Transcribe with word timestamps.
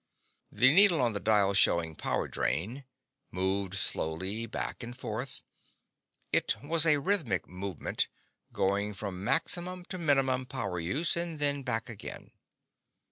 The 0.51 0.73
needle 0.73 0.99
on 0.99 1.13
the 1.13 1.19
dial 1.19 1.53
showing 1.53 1.93
power 1.93 2.27
drain 2.27 2.85
moved 3.29 3.75
slowly 3.75 4.47
back 4.47 4.81
and 4.81 4.97
forth. 4.97 5.43
It 6.33 6.55
was 6.63 6.87
a 6.87 6.97
rhythmic 6.97 7.47
movement, 7.47 8.07
going 8.51 8.95
from 8.95 9.23
maximum 9.23 9.85
to 9.89 9.99
minimum 9.99 10.47
power 10.47 10.79
use, 10.79 11.15
and 11.15 11.37
then 11.39 11.61
back 11.61 11.87
again. 11.87 12.31